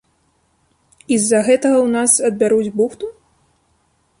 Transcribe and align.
І 1.15 1.19
з-за 1.25 1.41
гэтага 1.47 1.77
ў 1.81 1.87
нас 1.99 2.11
адбяруць 2.31 2.75
бухту? 2.81 3.05